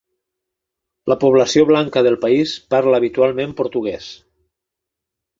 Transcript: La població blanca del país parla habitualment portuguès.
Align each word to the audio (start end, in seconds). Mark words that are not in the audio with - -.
La 1.11 1.17
població 1.23 1.65
blanca 1.71 2.01
del 2.07 2.17
país 2.23 2.53
parla 2.75 2.97
habitualment 3.01 3.53
portuguès. 3.61 4.09